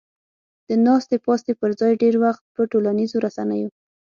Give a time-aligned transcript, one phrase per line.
[0.67, 3.69] د ناستې پاستې پر ځای ډېر وخت په ټولنیزو رسنیو